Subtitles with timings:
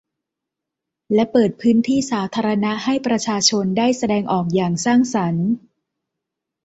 [1.13, 5.47] และเปิดพื้นที่สาธารณะให้ประชาชนได้แสดงออกอย่างสร้างสรรค์